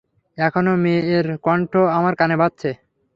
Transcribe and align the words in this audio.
এখনো 0.37 0.71
মে 0.83 0.95
এর 1.15 1.27
কণ্ঠ 1.45 1.71
আমার 1.97 2.13
কানে 2.19 2.35
বাজছে। 2.41 2.69